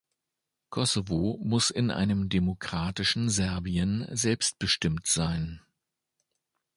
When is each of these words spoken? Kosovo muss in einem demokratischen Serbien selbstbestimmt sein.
Kosovo 0.71 1.37
muss 1.43 1.69
in 1.69 1.91
einem 1.91 2.27
demokratischen 2.27 3.29
Serbien 3.29 4.07
selbstbestimmt 4.11 5.05
sein. 5.05 5.61